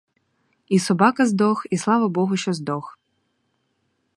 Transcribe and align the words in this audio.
І 0.75 0.79
собака 0.79 1.25
здох, 1.25 1.67
і 1.69 1.77
слава 1.77 2.09
богу, 2.09 2.37
що 2.37 2.53
здох. 2.53 2.99